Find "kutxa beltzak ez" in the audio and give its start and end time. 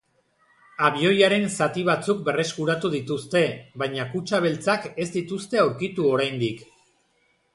4.15-5.09